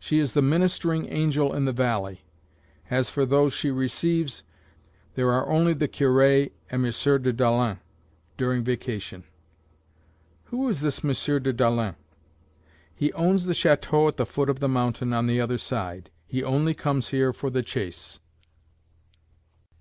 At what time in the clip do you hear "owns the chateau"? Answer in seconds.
13.12-14.08